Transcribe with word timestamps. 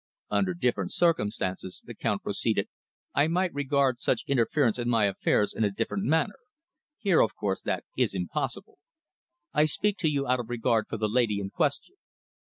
"Under 0.31 0.55
different 0.55 0.91
circumstances," 0.91 1.83
the 1.85 1.93
Count 1.93 2.23
proceeded, 2.23 2.67
"I 3.13 3.27
might 3.27 3.53
regard 3.53 4.01
such 4.01 4.23
interference 4.25 4.79
in 4.79 4.89
my 4.89 5.05
affairs 5.05 5.53
in 5.53 5.63
a 5.63 5.69
different 5.69 6.05
manner. 6.05 6.39
Here, 6.97 7.21
of 7.21 7.35
course, 7.35 7.61
that 7.61 7.83
is 7.95 8.15
impossible. 8.15 8.79
I 9.53 9.65
speak 9.65 9.97
to 9.97 10.09
you 10.09 10.25
out 10.25 10.39
of 10.39 10.49
regard 10.49 10.87
for 10.87 10.97
the 10.97 11.07
lady 11.07 11.39
in 11.39 11.51
question. 11.51 11.97